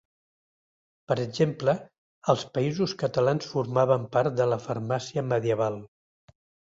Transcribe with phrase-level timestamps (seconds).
[1.09, 1.75] Per exemple,
[2.33, 5.79] als Països Catalans formaven part de la farmàcia medieval.